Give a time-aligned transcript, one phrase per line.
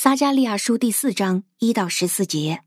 [0.00, 2.62] 撒迦利亚书第四章一到十四节。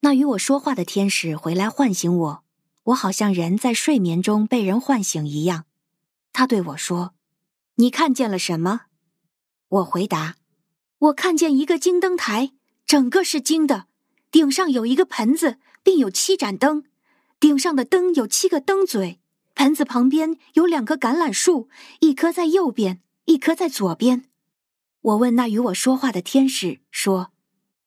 [0.00, 2.44] 那与我说话的天使回来唤醒我，
[2.84, 5.66] 我好像人在睡眠中被人唤醒一样。
[6.32, 7.12] 他对我说
[7.76, 8.86] ：“你看见了什么？”
[9.68, 10.36] 我回答
[10.96, 12.52] ：“我看见一个金灯台，
[12.86, 13.84] 整个是金的，
[14.30, 16.84] 顶上有一个盆子，并有七盏灯，
[17.38, 19.20] 顶上的灯有七个灯嘴。
[19.54, 21.68] 盆子旁边有两棵橄榄树，
[22.00, 24.24] 一棵在右边，一棵在左边。”
[25.04, 27.30] 我问那与我说话的天使说：“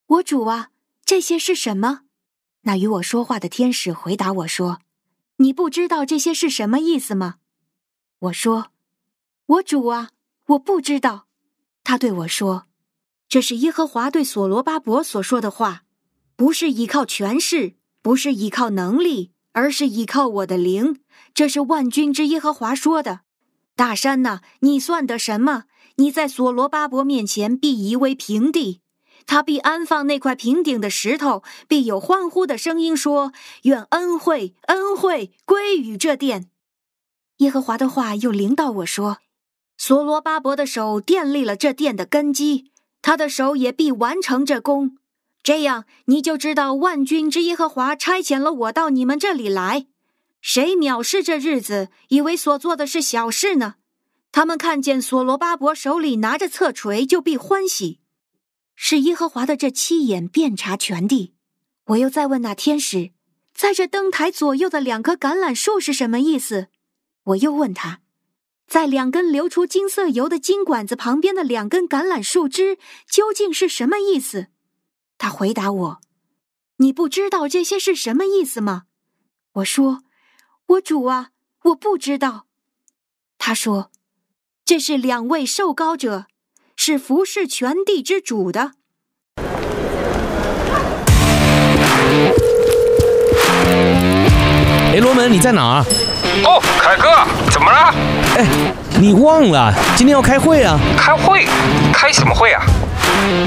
[0.05, 0.69] 我主啊，
[1.03, 2.01] 这些是什么？”
[2.61, 4.81] 那与我说话的天使回答我说
[5.37, 7.37] ：“你不知道这些是什么意思吗？”
[8.19, 8.67] 我说
[9.47, 10.11] ：“我主啊，
[10.49, 11.25] 我不知道。”
[11.83, 12.67] 他对我说
[13.27, 15.85] ：“这是耶和华对所罗巴伯所说的话，
[16.35, 20.99] 不是依靠权势，不是依靠能力，而是依靠我的灵。
[21.33, 23.21] 这是万军之耶和华说的。
[23.75, 25.63] 大山呐，你算得什么？”
[25.97, 28.81] 你在所罗巴伯面前必夷为平地，
[29.25, 36.51] 他必安放那块平顶的石头，必有欢呼的声音说：“愿恩惠、恩惠归于这殿。”
[37.37, 39.17] 耶和华的话又临到我说
[39.77, 44.97] ：“所罗巴伯的手奠立了这殿的根基，他的手也必完成这工。
[45.41, 49.87] 这样，你就知道万军之耶和华差遣了我到你们这里来。
[50.41, 53.75] 谁藐视这日子，以为所做的是小事呢？”
[54.37, 58.01] 他们看见所罗巴伯手里拿着侧锤，就必欢喜。
[58.75, 61.33] 是耶和华的这七眼遍察全地。
[61.85, 63.13] 我又再问那天使，
[63.55, 66.67] 在这灯台左右的两棵橄榄树是什么意思？
[67.23, 68.01] 我又问他，
[68.67, 72.77] 在两根流出金色油的金管子旁边的两根橄榄树枝
[73.09, 74.49] 究竟是什么意思？
[75.17, 75.99] 他回答我
[76.77, 78.83] ：“你不知道这些是什么意思吗？”
[79.53, 80.03] 我说
[80.77, 81.31] ：“我主啊，
[81.63, 82.45] 我不知道。”
[83.39, 83.89] 他说。
[84.67, 86.25] 这是两位受膏者，
[86.75, 88.71] 是服侍全地之主的。
[94.91, 95.85] 哎，罗门，你在哪儿？
[96.43, 97.95] 哦，凯哥，怎么了？
[98.35, 98.45] 哎，
[98.99, 100.77] 你忘了今天要开会啊？
[100.97, 101.47] 开会？
[101.93, 102.61] 开什么会啊？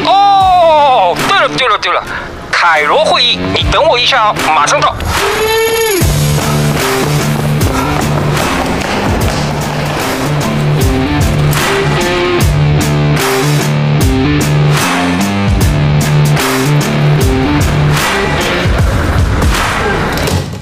[0.06, 2.03] 哦，对了对了对了，
[2.50, 4.97] 凯罗会议，你等我一下哦，马上到。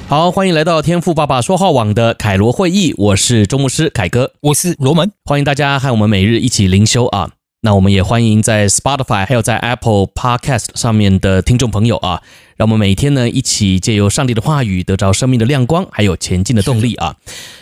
[0.09, 7.29] 好，欢迎来到天赋爸爸说话网的凯罗会议，我是周牧师凯哥，我是罗门，欢迎大家和我们每日一起灵修啊。
[7.61, 12.23] 那我们也欢迎在 Spotify 还有在 Apple Podcast 上面的听众朋友啊。
[12.59, 17.15] 让我们每天呢一起借由上帝的话语得着生命的亮光，还有前进的动力啊。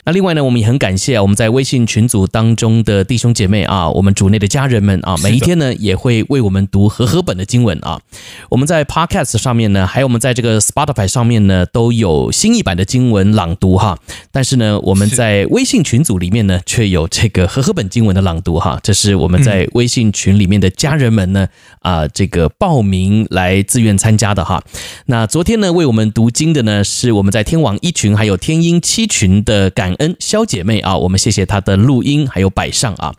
[0.06, 8.02] 那另外呢，我们也很感谢我们在微信群组当中的弟兄姐妹啊，我们主内的家人们啊，每一天呢也会为我们读和合本的经文啊。
[8.50, 14.00] 我们在 Podcast 上面呢，还有我们在这个 Spotify 上面呢，都有新一版的经文朗读哈。
[14.32, 18.80] 但是呢，我们在微信群组里面呢，却有这个和合本经文的朗读哈。
[18.82, 21.48] 这是我们在微信群里面的家人们呢
[21.82, 24.60] 啊，这个报名来自愿参加的哈。
[25.06, 33.14] 那昨天呢，为我们读经的呢，是我们在天网一群还有天音七群的感恩肖姐妹啊，我们谢谢她的录音还有摆上啊。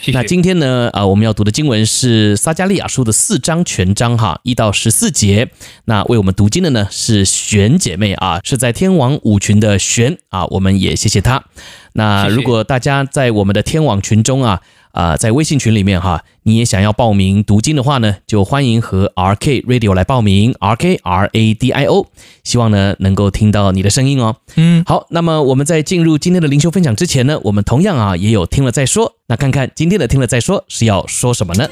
[0.00, 0.18] 谢谢。
[0.18, 5.50] 那今天呢，啊，我们要读的经文是撒加利亚书的四章全章哈，一到十四节。
[5.84, 11.44] 那为我们读经的呢是璇姐妹啊，是在天网五群的璇啊，我们也谢谢她。
[11.92, 14.60] 那如果大家在我们的天网群中啊。
[14.94, 22.06] 啊、呃，在微信群里面哈，你也想要报名读经的话呢，就欢迎和 RK Radio 来报名，RK R A D I O，
[22.44, 24.36] 希望呢能够听到你的声音哦。
[24.54, 31.68] 嗯，好，那么我们在进入今天的灵修分享之前呢，我们同样啊也有听了再说，那看看今天的听了再说是要说什么呢？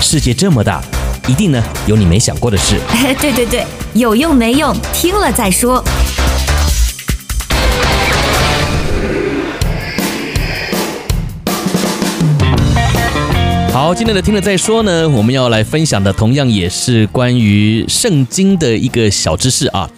[0.00, 0.82] 世界这么大，
[1.28, 2.80] 一定呢有你没想过的事。
[3.20, 5.84] 对对对，有用没用，听了再说。
[13.88, 19.88] 好，今天的听了再说呢，我们要来分享的同样也是关于圣经的一个小知识啊。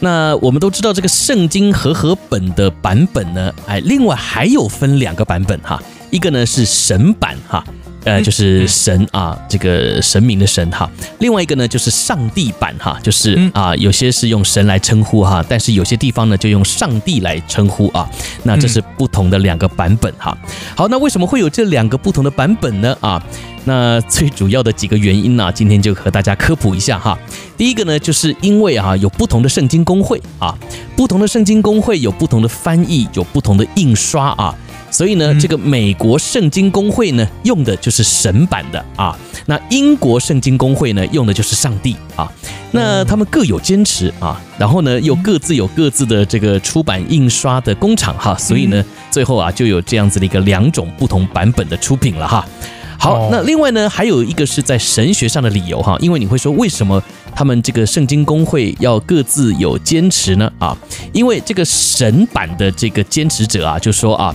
[0.00, 7.64] 那我们都知道这个圣经和合本的版本呢，哎，另外还有分两个版本哈，一个呢是神版哈。
[8.04, 10.90] 呃，就是神啊，这个神明的神哈。
[11.18, 18.08] 另外一个呢，就是上帝版哈，就是啊，有些是用神来称呼哈，但是有些地方呢就用上帝来称呼啊。
[18.42, 20.36] 那这是不同的两个版本哈。
[20.74, 22.96] 好，那为什么会有这两个不同的版本呢？
[23.00, 23.22] 啊，
[23.64, 27.18] 那最主要的几个原因呢，今天就和大家科普一下哈。
[27.58, 30.56] 第一个呢，就是因为啊，有不同的圣经公会啊，
[30.96, 34.54] 不同的圣经公会有不同的翻译，有不同的印刷啊。
[34.90, 39.16] 所以呢，这个美国圣经公会呢用的就是神版的啊，
[39.46, 42.30] 那英国圣经公会呢用的就是上帝啊，
[42.72, 52.44] 那他们各有坚持啊，然后呢又各自有各自的这个出版印刷的工厂哈，所以呢最后啊就有这样子的一个两种不同版本的出品了哈。
[52.98, 57.02] 好，那另外呢还有一个是在神学上的理由哈，因为你会说为什么？
[57.32, 60.52] 他们这个圣经公会要各自有坚持呢？
[60.58, 60.76] 啊，
[61.12, 64.34] 因为这个神版的这个坚持者啊，就说啊，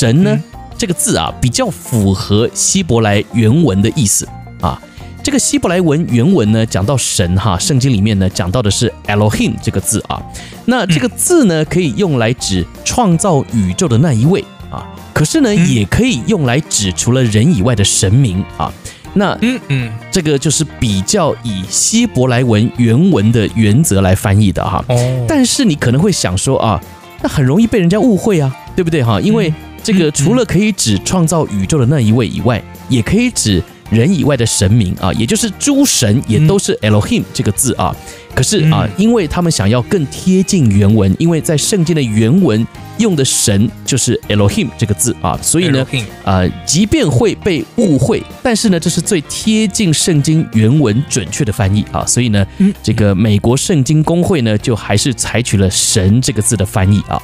[0.00, 0.34] 神呢
[0.78, 4.26] 这个字啊比较符合希伯来原文的意思
[4.62, 4.80] 啊。
[5.22, 10.18] 这个希伯来文原文呢讲到神哈，圣经里面呢讲到的是 Elohim 这个字啊，
[10.64, 18.72] 那这个字呢可以用来指创造宇宙的那一位啊，可是呢也可以用来指除了人以外的神明啊。
[19.12, 24.82] 那嗯嗯，这个就是比较以希伯来文原文的原则来翻译的哈。
[24.88, 25.26] 哦。
[25.28, 26.80] 但是你可能会想说啊，
[27.20, 29.20] 那很容易被人家误会啊，对不对哈？
[29.20, 37.94] 因为这个除了可以指创造宇宙的那一位以外，也可以指人以外的神明啊，也就是诸神也都是 Elohim 这个字啊。
[38.34, 42.66] 可是啊，因为他们想要更贴近原文，因为在圣经的原文。
[42.98, 45.86] 用的神就是 Elohim 这个字啊，所以呢，
[46.22, 52.46] 啊，即便会被误会，但是呢，这是最贴近圣经原文准确的翻译啊，所以呢，
[52.82, 57.18] 这个美国圣经公会呢，就还是采取了神这个字的翻译啊。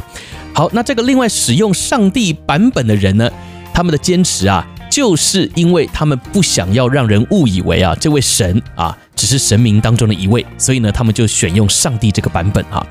[0.55, 3.31] 好，那这个另外使用上帝版本的人呢，
[3.75, 12.82] 他们的坚持啊，就是因为他们不想要让人误以为啊，这位神啊，只是神明当中的一位，所以呢，他们就选用上帝这个版本啊。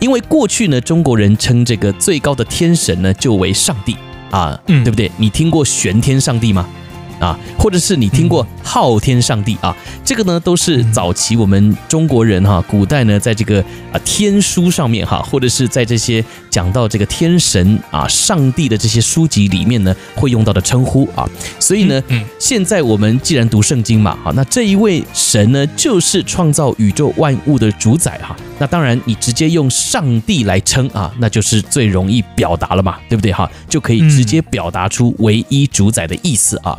[0.00, 3.94] 因为过去呢，中国人称这个最高的天神呢，就为上帝
[4.32, 5.08] 啊，嗯，对不对？
[5.16, 6.68] 你听过玄天上帝吗？
[7.18, 9.74] 啊，或者是你听过昊天上帝啊？
[10.04, 13.60] 这个呢，都是早期我们中国人哈，古代呢，在这个
[13.92, 21.28] 啊天书上面哈，或者是在这些讲到这个天神啊、上帝的这些书籍里面呢，会用到的称呼啊。
[21.58, 22.02] 所以呢，
[22.38, 28.36] 现在我们既然读圣经嘛，哈，那这一位神呢，就是创造宇宙万物的主宰哈。
[28.58, 33.50] 那当然，你直接用上帝来称啊，那就是最容易表达了嘛，对不对哈？
[33.68, 36.78] 就可以直接表达出唯一主宰的意思啊。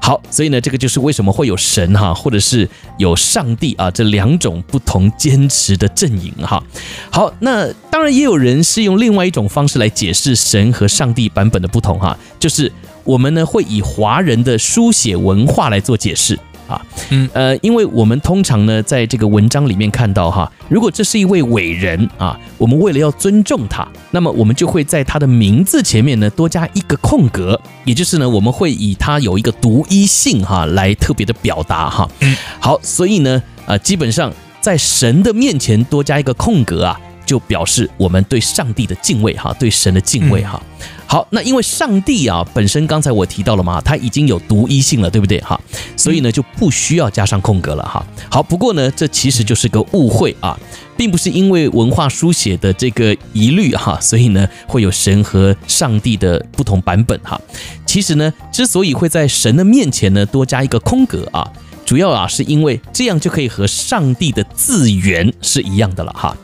[0.00, 6.62] 好，所以呢，这个就是为什么会有神哈，或者是有上帝啊这两种不同坚持的阵营哈。
[7.10, 12.70] 好，那当然也有人是用另外一种方式来解释神和上帝版本的不同哈，就是
[13.04, 16.36] 我们呢会以华人的书写文化来做解释。
[16.72, 32.08] 啊，嗯，呃，因为我们通常呢，在这个文章里面看到哈，如果这是一位伟人啊，我们为了要尊重他，那么我们就会在他的名字前面呢多加一个空格，也就是呢，我们会以他有一个独一性哈来特别的表达哈。
[32.20, 36.98] 嗯，好，所以呢，呃，基本上在神的面前多加一个空格啊。
[37.32, 40.62] 就表示我们对上帝的敬畏哈，对神的敬畏哈。
[41.06, 45.58] 好，那因为上帝啊本身刚才我提到了嘛，他已经有独一性了，对不对哈？
[45.96, 48.04] 所以呢就不需要加上空格了哈。
[48.30, 50.58] 好，不过呢这其实就是个误会啊，
[50.94, 57.40] 并不是因为文化书写的这个疑虑哈，所以呢会有神和上帝的不同版本哈。
[57.86, 61.50] 其实呢之所以会在神的面前呢多加一个空格啊，
[61.86, 66.36] 主要啊是因为这样就可以和上帝的字源是一样的了哈。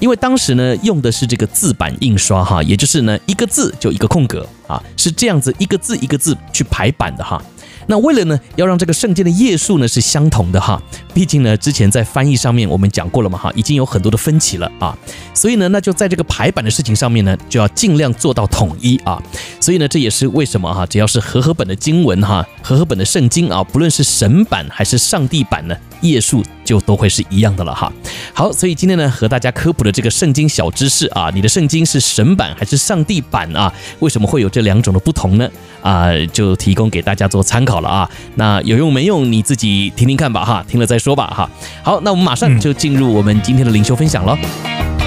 [0.00, 7.40] 因为当时呢用的是这个字版印刷哈，也就是呢一个字就一个空格啊，是这样子一个字一个字去排版的哈。
[7.86, 10.80] 那为了呢，要让这个圣经的页数呢是相同的哈，
[11.12, 14.96] 毕竟呢之前在翻译上面我们讲过了嘛哈，已经有很多的分歧了啊，
[15.34, 19.20] 所以呢那就在这个排版的事情上面呢就要尽量做到统一啊，
[19.60, 27.92] 所以呢这也是为什么哈，只要是和合本的经文哈，和合本的圣经啊，不论是神版还是上帝版呢，页数就都会是一样的了哈。
[28.32, 33.72] 好，所以今天呢和大家科普的这个圣经小知识啊，你的圣经是神版还是上帝版啊？
[33.98, 35.48] 为什么会有这两种的不同呢？
[35.82, 41.50] 啊，就提供给大家做参考了啊，那有用没用你自己听听看吧哈，听了再说吧哈。
[41.82, 44.99] 好，那我们马上就进入我们今天的灵修分享了。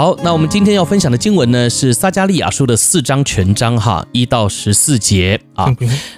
[0.00, 5.70] 好，那我们今天要分享的经文呢，是撒迦利亚书的四章全章哈，一到十四节啊。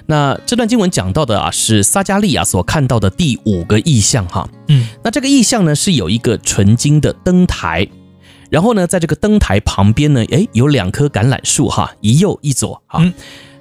[0.05, 4.47] 那这段经文讲到的啊，是撒迦利亚所看到的第五个意象哈。
[4.69, 7.85] 嗯，那这个意象呢，是有一个纯金的灯台，
[8.49, 13.03] 然后呢，在这个灯台旁边呢，诶，有两棵橄榄树哈，一右一左哈。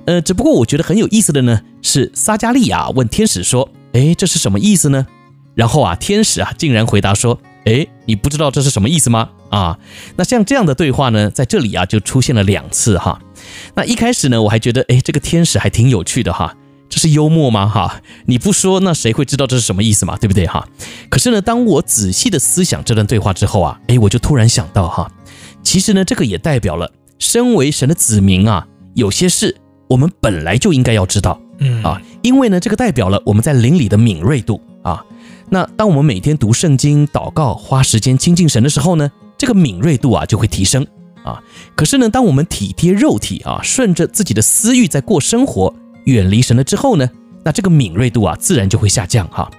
[0.05, 5.05] 呃，只不过我觉得很有意思的呢，是撒迦利亚问天使说，诶，这是什么意思呢？
[5.57, 7.89] 然后啊，天使啊，竟然回答说，诶。
[8.05, 9.31] 你不知道这是什么意思吗？
[9.51, 9.79] 啊，
[10.17, 13.21] 那像这样的对话呢，在这里啊就出现了两次哈。
[13.75, 16.55] 那一开始呢，我还觉得，哎，这个天使还挺有趣的哈。
[16.89, 17.67] 这是幽默吗？
[17.67, 20.17] 哈，你不说，那谁会知道这是什么意思嘛？
[20.19, 20.47] 对不对？
[20.47, 20.69] 哈。
[21.09, 25.11] 可是呢，当我仔细的思想这段对话之后啊，哎，我就突然想到哈，
[25.63, 29.57] 其实呢，这个也代表了，身为神的子民啊，有些事
[29.89, 35.03] 我们本来就应该要知道，嗯啊，因为呢，这个代表了我们在灵里的敏锐度啊。
[35.53, 40.83] 那当我们每天读圣经、祷告、花时间亲近神的时候呢，这个敏锐度啊就会提升
[41.23, 41.39] 啊。
[41.77, 45.75] 可是呢，当我们体贴肉体啊，顺着自己的私欲在过生活。
[46.07, 47.07] 远离神了之后呢，
[47.45, 49.51] 那这个敏锐度啊，自然就会下降哈。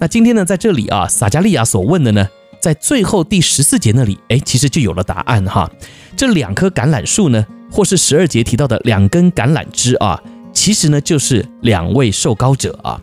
[0.00, 2.26] 那今天呢，在这里啊，撒迦利亚所问的呢，
[2.60, 5.70] 在最后第十四节那里，哎，其实就有了答案哈。
[6.16, 10.20] 这两棵橄榄树呢，或是十二节提到的两根橄榄枝啊，
[10.52, 13.00] 其实呢，就是两位受膏者啊。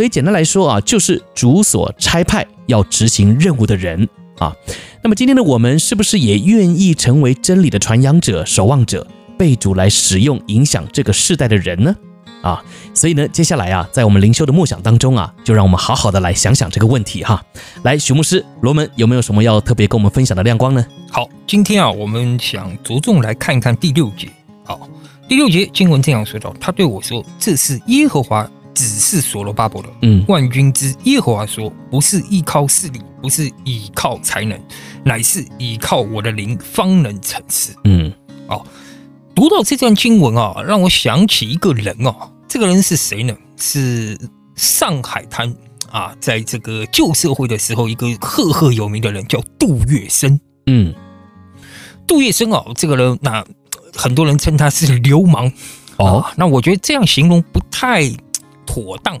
[0.00, 4.50] 所以简单来说啊，就是主所差派要执行任务的人啊。
[5.02, 11.94] 那么今天的我们，是不是也愿意成为真理的传扬者、守望者，被主来使用，影响这个世代的人呢？
[12.40, 12.64] 啊，
[12.94, 17.44] 所以呢，接下来啊，在我们灵修的梦想当中啊，就让我们好好的来想想这个问题哈。
[17.82, 20.82] 来，许牧师罗门有没有什么要特别跟我们分享的亮光呢？
[21.10, 24.30] 好，今天啊，我们想着重来看一看第六节。
[24.64, 24.88] 好，
[25.28, 29.88] 第六节经文这样说道：“他对我说，这是耶和华指示所罗巴伯的。
[30.02, 34.58] 嗯，万军之耶和华说，不是依靠势力，不是依靠才能，
[35.04, 37.74] 乃是依靠我的灵，方能成事。
[37.84, 38.12] 嗯，
[38.48, 38.64] 哦。
[39.34, 42.30] 读到这段经文啊，让我想起一个人哦、啊。
[42.48, 43.34] 这个人是谁呢？
[43.58, 44.18] 是
[44.56, 45.54] 上海滩
[45.90, 50.38] 啊，在这个旧社会的时候，一个赫赫有名的人叫杜月笙。
[50.66, 50.94] 嗯，
[52.06, 53.44] 杜月笙哦，这个人那
[53.94, 55.52] 很多人称他是流氓
[55.98, 56.32] 哦、啊。
[56.36, 58.10] 那我觉得这样形容不太
[58.66, 59.20] 妥当。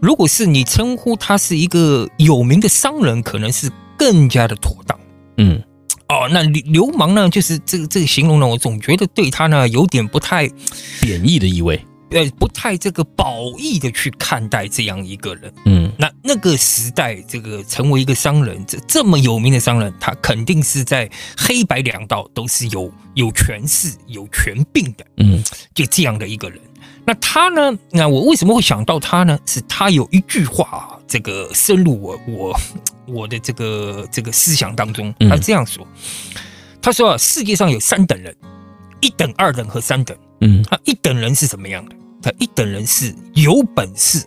[0.00, 4.98] 如果是你称呼他是一个有名的商人，可能是更加的妥当。
[5.38, 5.62] 嗯。
[6.06, 7.30] 哦，那流流氓呢？
[7.30, 10.46] 就是这个这个形容呢，我总觉得对他呢有点不太
[11.00, 15.50] 贬义的意味，呃，不太这个褒义的去看待这样一个人。
[15.64, 25.06] 嗯，那那个时代，这个成为一个商人，这这么有名的商人，他肯定是在黑白两道都是有有权势、有权柄的。
[25.16, 25.42] 嗯，
[25.74, 26.60] 就这样的一个人。
[27.06, 27.78] 那他呢？
[27.90, 29.38] 那我为什么会想到他呢？
[29.46, 32.60] 是他有一句话，这个深入我我。
[33.06, 35.86] 我的这个这个思想当中，他这样说
[36.80, 38.34] ：“他说啊，世界上有三等人，
[39.02, 40.16] 一等、二等和三等。
[40.40, 41.94] 嗯，他一等人是什么样的？
[42.22, 44.24] 他一等人是有本事，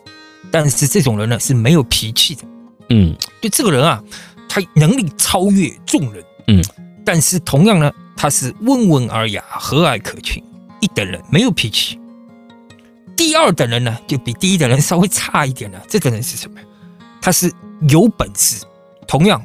[0.52, 2.44] 但是这种人呢是没有脾气的。
[2.90, 4.00] 嗯，就这个人啊，
[4.48, 6.24] 他能力超越众人。
[6.46, 6.64] 嗯，
[7.04, 10.44] 但是同样呢，他是温文尔雅、和蔼可亲。
[10.82, 12.00] 一等人没有脾气。
[13.18, 15.82] 第二等人呢，就比第一等人稍微差一点了。
[15.90, 16.62] 这等人是什么？
[17.22, 17.52] 他是。”
[17.90, 18.66] 有本事，
[19.08, 19.40] 同样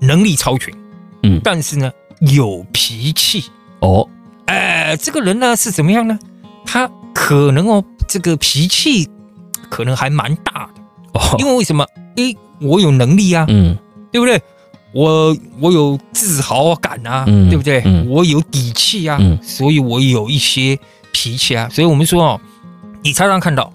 [0.00, 0.74] 能力超群，
[1.22, 3.44] 嗯，但是呢有脾气
[3.80, 4.08] 哦，
[4.46, 6.18] 哎，这个人呢是怎么样呢？
[6.64, 9.06] 他可能哦，这个脾气
[9.68, 10.80] 可能还蛮大的
[11.12, 11.86] 哦，因为为什么？
[12.16, 13.76] 诶，我有能力啊，嗯，
[14.10, 14.40] 对不对？
[14.94, 17.82] 我我有自豪感啊，嗯，对不对？
[17.84, 20.78] 嗯，我有底气啊，嗯，所以我有一些
[21.12, 22.40] 脾气啊，所以我们说哦，
[23.08, 23.72] 你常常看到。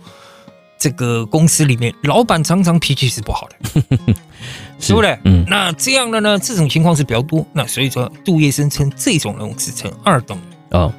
[0.78, 3.56] 这个公司里面，老板常常脾气是不好的，
[4.78, 5.18] 是，对不对？
[5.24, 7.46] 嗯，那这样的呢，这种情况是比较多。
[7.54, 10.94] 那所以说，杜月笙称这种人是称二等人哦。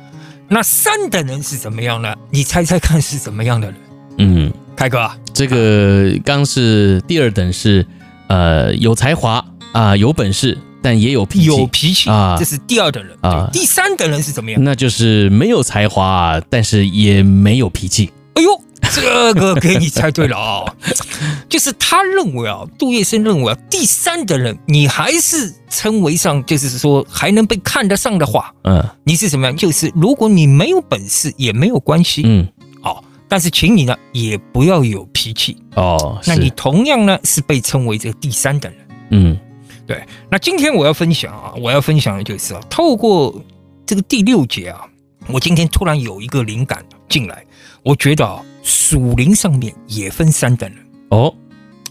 [0.49, 2.15] 那三等人是怎么样呢？
[2.31, 3.77] 你猜猜看是怎么样的人？
[4.17, 7.87] 嗯，凯哥，这个刚是第二等是
[8.29, 9.35] 呃有才华
[9.73, 13.51] 啊、呃，有本事，但也有脾气，有脾气啊，这是第二等人啊。
[13.53, 14.65] 第三等人是怎么样？
[14.65, 18.11] 那就是没有才华，但是也没有脾气。
[18.35, 18.61] 哎呦！
[18.95, 19.01] 这
[19.35, 20.77] 个给你猜对了啊、哦，
[21.49, 29.47] 就是他认为啊，杜月笙认为啊，第三的人你还是称为上，就是说还能被看得上的话，嗯，你是什么？
[29.47, 29.57] 样？
[29.57, 32.47] 就是如果你没有本事也没有关系，嗯，
[32.83, 35.57] 哦，但是请你呢也不要有脾气。
[35.75, 39.39] 哦，那你同样呢是被称为这个第三等人，嗯，
[39.87, 40.05] 对。
[40.31, 43.43] 那今天我要分享啊，我要分享的就是啊，透过
[43.87, 44.87] 这个第六节啊，
[45.29, 47.45] 我今天突然有一个灵感进来，
[47.85, 48.43] 我觉得啊。
[48.67, 50.79] 属灵上面也分三等人
[51.11, 51.35] 哦，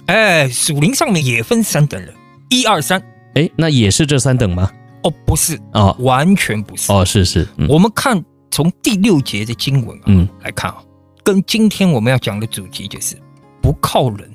[0.07, 2.11] 哎，属灵上面也分三等人，
[2.49, 2.99] 一二三，
[3.35, 4.71] 哎，那也是这三等吗？
[5.03, 8.19] 哦，不是啊、哦，完全不是哦，是是，嗯、我们看
[8.49, 10.77] 从第六节的经文啊，嗯，来看啊，
[11.23, 13.15] 跟今天我们要讲的主题就是
[13.61, 14.27] 不靠人，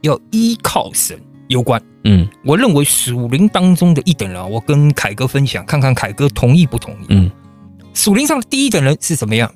[0.00, 1.82] 要依靠神有关。
[2.04, 7.06] 嗯，我认为属灵当中的一等人啊，我跟凯哥分享，看看凯哥同意不同意？
[7.10, 7.30] 嗯，
[7.92, 9.52] 属灵上的第一等人是什么样？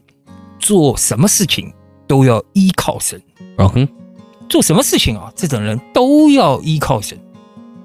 [0.63, 1.71] 做什么事情？
[2.07, 3.21] 都要依靠神，
[3.59, 3.89] 嗯哼，
[4.49, 5.33] 做什么事情啊？
[5.35, 7.19] 这种人都要依靠神。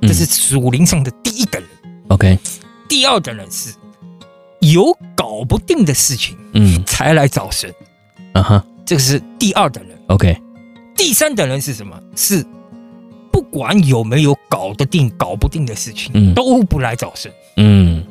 [0.02, 1.72] 这是属灵上的第一等人。
[2.10, 2.38] OK，
[2.90, 3.74] 第二等人是
[4.60, 7.74] 有搞不定的事情，嗯，才来找神。
[8.34, 9.98] 啊哈，这个是第二等人。
[10.08, 10.38] OK，
[10.96, 11.98] 第三等人是什么？
[12.16, 12.46] 是
[13.32, 17.32] 不管有没有搞得定、搞不定的事情，嗯，都不来找神。
[17.56, 18.06] 嗯，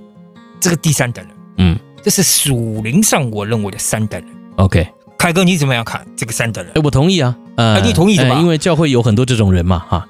[0.60, 1.36] 这个第三等人。
[1.58, 4.35] 嗯，这是属灵上我认为的三等人。
[4.56, 6.72] OK，凯哥你怎么样看这个三等人？
[6.74, 7.36] 哎，我同意啊。
[7.56, 8.38] 呃，你同意的吧？
[8.40, 10.06] 因为教会有很多这种人嘛，哈。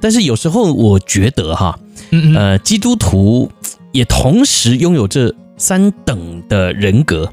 [0.00, 1.78] 但是有时候我觉得哈，
[2.34, 3.50] 呃，基督徒
[3.92, 7.30] 也同时拥有这三等的人格，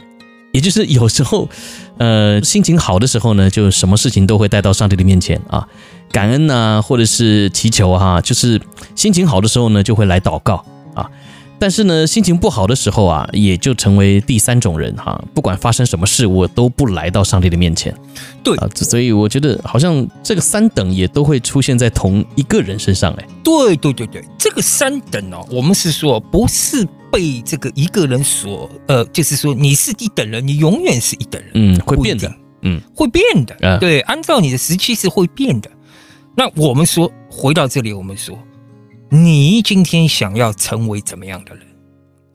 [0.54, 1.50] 也就是有时候，
[1.98, 5.68] 呃，心情好的时候呢，就什么事情都会带到上帝的面前啊，
[6.12, 8.62] 感恩呐，或者是祈求哈，就是
[8.96, 10.73] 心情好的时候呢，就会来祷告啊。
[11.64, 15.18] 但是呢，心情不好的时候啊，也就成为第三种人哈。
[15.34, 17.96] 不管发生什么事，我都不来到上帝的面前。
[18.44, 23.26] 对啊，所以我觉得好像这个三等也都会出现在同一个人身上哎。
[23.42, 31.52] 对对对对，这个三等哦，我们是说不是被这个一个人所呃，就是说你是一等人，你永远是一等人。
[31.54, 32.30] 嗯，会变的。
[32.64, 33.56] 嗯，会变的。
[33.62, 35.72] 嗯、对，按照你的时期是会变的。
[36.36, 38.38] 那我们说回到这里，我们说。
[39.14, 41.64] 你今天想要成为怎么样的人？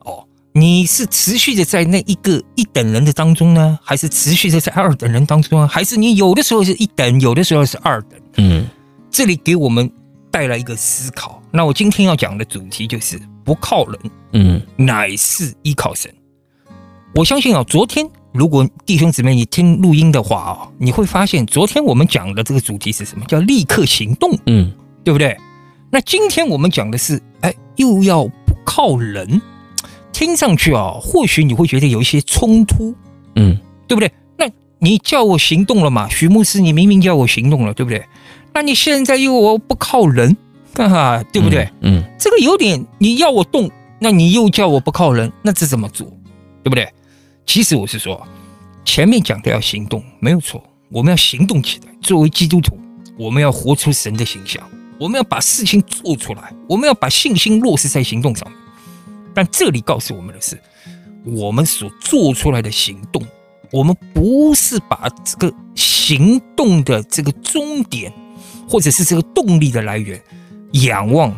[0.05, 5.67] 哦，你是持续的在那一个一等人的当中呢，还是持续的在二等人当中啊？
[5.67, 8.17] 还是你有的时候是一等，有的时候是二等？
[8.37, 8.65] 嗯，
[9.11, 9.91] 这里给我们
[10.31, 11.43] 带来一个思考。
[11.51, 13.99] 那我今天要讲的主题就是不靠人，
[14.31, 16.09] 嗯，乃是依靠神。
[17.13, 23.25] 我相信啊，昨天如果弟兄姊妹你听录音的话啊，你会发现昨天我们讲的这个主题是什么？
[23.25, 24.71] 叫立刻行动，嗯，
[25.03, 25.37] 对不对？
[25.91, 29.41] 那今天我们讲的是，哎，又要不靠人，
[30.13, 32.93] 听上去啊，或许你会觉得有一些冲突，
[33.35, 34.11] 嗯，对不对？
[34.37, 36.07] 那你叫我行动了嘛？
[36.09, 38.05] 许牧师，你明明叫我行动了，对不对？
[38.53, 40.37] 那你现在又我不靠人，
[40.75, 41.67] 哈哈，对不对？
[41.81, 43.69] 嗯，这个有点，你要我动，
[43.99, 46.05] 那你又叫我不靠人，那这怎么做？
[46.61, 46.87] 对不对？
[47.47, 48.27] 其实我是说，
[48.85, 51.91] 前面讲的要行动，没有错，我们要行动起来。
[51.99, 52.77] 作为基督徒，
[53.17, 54.61] 我们要活出神的形象。
[54.99, 58.59] 我们要把事情做出来，我们要把信心落实在行动上面。
[59.33, 60.59] 但这里告诉我们的是，
[61.23, 63.25] 我们所做出来的行动，
[63.71, 68.11] 我们不是把这个行动的这个终点，
[68.67, 70.21] 或者是这个动力的来源，
[70.71, 71.33] 仰望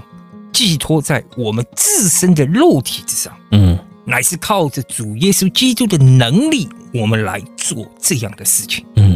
[0.52, 9.16] 寄托在我们自身的肉体之上，嗯，乃是靠着主耶稣基督的能力，我们来做这样的事情，嗯。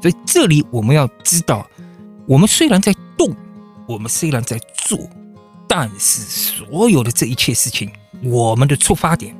[0.00, 1.68] 所以这里我们要知道，
[2.26, 3.34] 我们虽然在动。
[3.86, 4.98] 我们虽然在做，
[5.68, 7.90] 但是所有的这一切事情，
[8.22, 9.34] 我们的出发点，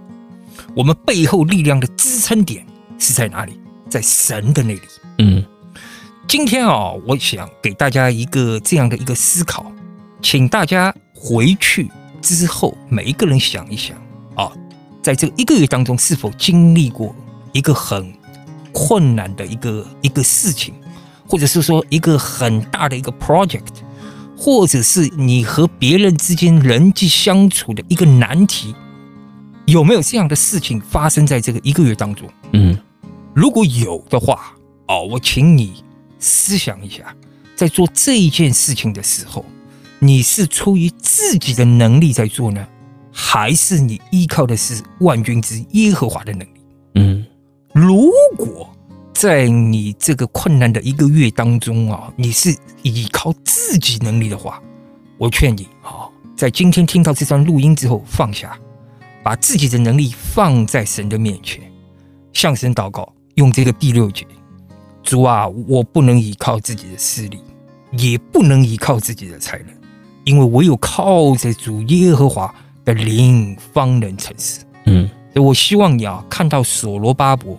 [0.75, 2.67] 我们背后力量的支撑点
[2.99, 3.59] 是在哪里？
[3.89, 4.81] 在神的那里。
[5.19, 5.45] 嗯，
[6.27, 9.71] 今天啊、哦，我想给大家一个这样的一个思考，
[10.23, 11.91] 请大家回去
[12.23, 13.97] 之后，每一个人想一想
[14.35, 14.51] 啊，
[15.03, 17.15] 在这一个月当中，是否经历过
[17.53, 18.11] 一个很
[18.73, 20.75] 困难的一个一个事情，
[21.29, 23.82] 或者是说一个很大的一个 project。
[24.45, 28.75] 或者是你和别人之间人际相处的一个难题，
[29.67, 32.29] 有没有这样的事情发生在这个一个月当中？
[32.53, 32.77] 嗯，
[33.33, 34.53] 如果有的话，
[34.89, 35.85] 哦，我请你
[36.19, 37.15] 思想一下，
[37.55, 39.45] 在做这一件事情的时候，
[40.01, 42.67] 你是出于自己的能力在做呢，
[43.13, 46.61] 还是你依靠的是万军之耶和华的能力？
[46.97, 47.25] 嗯，
[47.73, 48.72] 如果。
[49.23, 54.61] 在你这个困难的一个月当中啊，你是依靠自己能力的话，
[55.17, 58.59] 我劝你啊，在今天听到这段录音之后放下，
[59.23, 61.63] 把自己的能力放在神的面前，
[62.33, 64.27] 向神祷告，用这个第六节，
[65.05, 67.39] 主啊，我不能依靠自己的势力，
[67.93, 69.69] 也不能依靠自己的才能，
[70.25, 72.53] 因为唯有靠着主耶和华
[72.85, 74.65] 的灵方能成事。
[74.87, 77.57] 嗯，所以我希望你啊，看到所罗巴伯。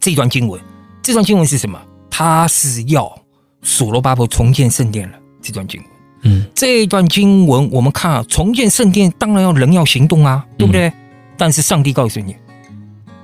[0.00, 0.60] 这段经文，
[1.02, 1.80] 这段经文是什么？
[2.10, 3.14] 他是要
[3.62, 5.18] 所罗巴伯重建圣殿了。
[5.42, 5.90] 这段经文，
[6.22, 10.88] 嗯，这段经文我们看啊，重建圣殿当然要人要行动啊，对不对？
[10.88, 10.92] 嗯、
[11.36, 12.34] 但是上帝告诉你，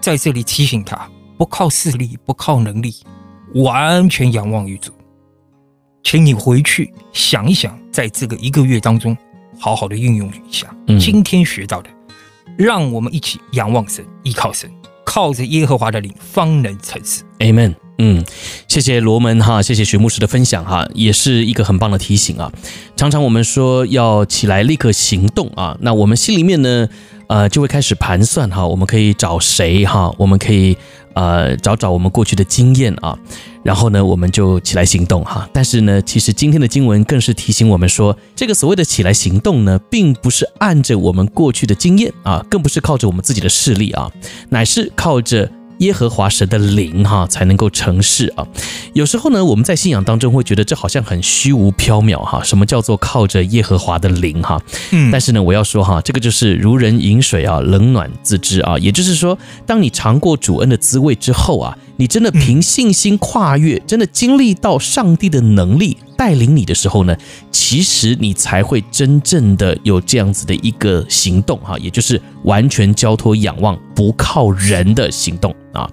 [0.00, 2.94] 在这里提醒他，不靠势力，不靠能力，
[3.54, 4.92] 完全仰望于主。
[6.02, 9.16] 请你回去想一想，在这个一个月当中，
[9.58, 11.90] 好好的运用一下今天学到的，
[12.56, 14.70] 让我们一起仰望神，依靠神。
[15.16, 17.22] 靠着耶和华的灵，方能成事。
[17.38, 17.74] Amen。
[17.96, 18.22] 嗯，
[18.68, 22.52] 谢谢罗门哈，谢谢许牧师的分享哈，也是一个很棒的提醒啊。
[22.96, 26.86] 常常我们说要起来立刻行动啊，那我们心里面呢，
[27.28, 30.76] 呃，就会开始盘算哈，我们可以找谁哈，我们可以
[31.14, 33.18] 呃找找我们过去的经验啊，
[33.66, 35.48] 然后呢，我们就起来行动哈。
[35.52, 44.10] 但是呢，其实今天的经文更是提醒我们说，这个所谓的起来行动呢，并不是按着我们过去的经验啊，更不是靠着我们自己的势力啊，
[44.50, 45.50] 乃是靠着。
[45.80, 48.46] 耶和华神的灵哈才能够成事啊！
[48.94, 52.42] 有时候呢，我们在信仰当中会觉得这好像很虚无缥缈哈。
[52.42, 54.58] 什么叫做靠着耶和华的灵哈？
[54.92, 58.78] 嗯，但是呢，我要说哈，这个就是如人饮水啊，冷暖自知啊。
[58.78, 67.16] 也就是说，当你尝过主恩的滋味之后啊，你真的凭信心跨越，真的经历到上帝的能力带领你的时候呢，
[67.50, 75.54] 其实你才会真正的有这样子的一个行动哈，也就是完全交托仰望，不靠人的行动。
[75.72, 75.90] 啊，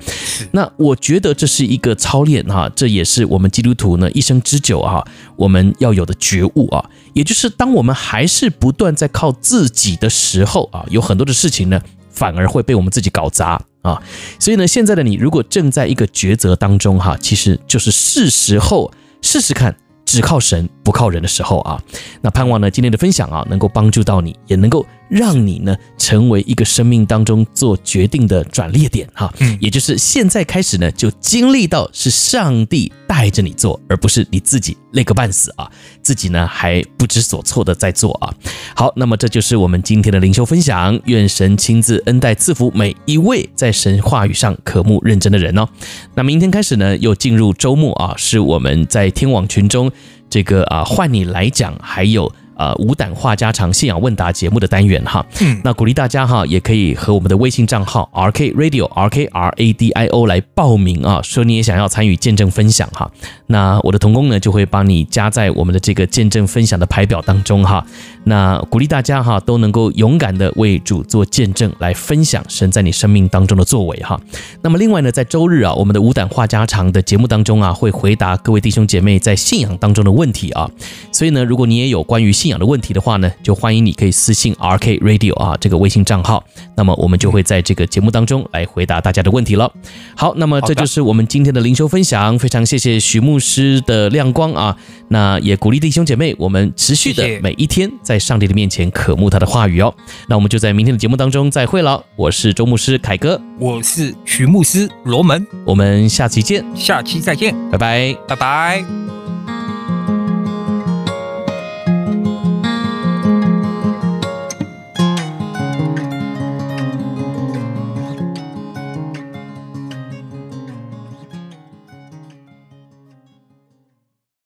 [0.51, 14.01] 那我觉得这是一个操练哈，这也是我们基督徒呢一生之久哈，我们要有的觉悟啊，也就是当我们还是不断在靠自己的时候啊，有很多的事情呢，反而会被我们自己搞砸啊。
[14.39, 18.91] 所以呢，现在的你如果正在一个抉择当中哈，其实就是是时候
[19.21, 19.75] 试试看。
[20.05, 21.81] 只靠神不靠人的时候啊，
[22.21, 35.69] 那盼望呢今天的分享啊能够帮助到你，也能够让你呢成为一个生命当中做决定的转捩点哈，嗯，也就是现在开始呢就经历到是上帝带着你做，而不是你自己累个半死啊，
[36.01, 38.33] 自己呢还不知所措的在做啊。
[38.75, 45.69] 好，那么这就是我们今天的灵修分享，愿神亲自恩待赐福每一位在神话语上渴慕认真的人哦。
[46.15, 49.91] 那明天开始呢又进入周末啊，是我们在天网群中。
[50.29, 52.33] 这个啊，换你来讲，还有。
[52.55, 63.11] 呃，无胆话家常信仰问答节目的单元哈，嗯，那鼓励大家哈，也可以和我们的微信账号 R K Radio R K R A D I O 来报名啊，说你也想要参与见证分享哈，
[63.53, 67.85] 那我的同工呢就会帮你加在我们的这个见证分享的排表当中哈，
[68.23, 74.19] 那鼓励大家哈都能够勇敢的为主做见证，来分享神在你生命当中的作为哈。
[74.63, 80.67] 那么另外呢，在周日啊，我们的无胆话家常的节目当中啊，会回答各位弟兄姐妹在信仰当中的问题啊，
[81.11, 86.43] 所以呢，如果你也有关于信仰的问题的话呢，就欢迎你可以私信 RK Radio 啊这个微信账号，
[86.75, 89.71] 那么我们就会在这个节目当中来回答大家的问题了。
[90.15, 94.75] 好，那么这就是我们今天的灵修分享，非常谢谢许牧师的亮光啊，
[95.09, 99.93] 那也鼓励弟兄姐妹，我们持续的每一天在上帝的面前渴慕他的话语哦。
[100.27, 109.22] 那我们就在明天的节目当中再会了，我是周牧师凯哥，我是徐牧师罗门，我们下期见，下期再见，拜拜，拜拜。